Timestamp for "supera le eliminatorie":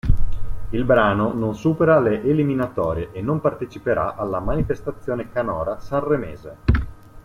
1.53-3.09